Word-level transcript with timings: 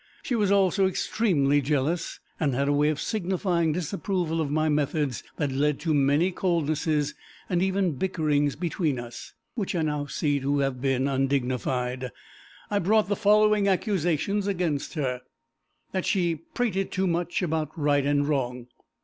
She 0.23 0.33
was 0.33 0.51
also 0.51 0.87
extremely 0.87 1.61
jealous, 1.61 2.19
and 2.39 2.55
had 2.55 2.67
a 2.67 2.73
way 2.73 2.89
of 2.89 2.99
signifying 2.99 3.71
disapproval 3.71 4.41
of 4.41 4.49
my 4.49 4.67
methods 4.67 5.21
that 5.37 5.51
led 5.51 5.79
to 5.81 5.93
many 5.93 6.31
coldnesses 6.31 7.13
and 7.47 7.61
even 7.61 7.91
bickerings 7.97 8.55
between 8.55 8.97
us, 8.97 9.33
which 9.53 9.75
I 9.75 9.83
now 9.83 10.07
see 10.07 10.39
to 10.39 10.57
have 10.57 10.81
been 10.81 11.07
undignified. 11.07 12.09
I 12.71 12.79
brought 12.79 13.09
the 13.09 13.15
following 13.15 13.67
accusations 13.67 14.47
against 14.47 14.95
her: 14.95 15.21
That 15.91 16.07
she 16.07 16.33
prated 16.55 16.89
too 16.91 17.05
much 17.05 17.43
about 17.43 17.69
right 17.77 18.03
and 18.03 18.27
wrong. 18.27 18.69